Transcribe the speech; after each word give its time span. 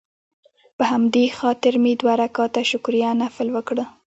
په 0.77 0.83
همدې 0.91 1.25
خاطر 1.39 1.73
مې 1.83 1.93
دوه 2.01 2.13
رکعته 2.23 2.61
شکريه 2.71 3.09
نفل 3.21 3.47
وکړ. 3.55 3.77